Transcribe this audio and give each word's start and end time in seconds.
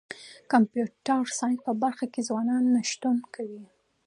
د 0.03 0.03
کمپیوټر 0.53 1.23
ساینس 1.39 1.59
په 1.65 1.71
برخه 1.83 2.05
کي 2.13 2.21
ځوانان 2.27 2.63
نوښتونه 2.75 3.23
کوي. 3.35 3.63